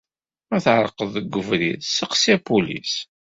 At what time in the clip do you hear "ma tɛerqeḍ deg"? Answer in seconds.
0.49-1.35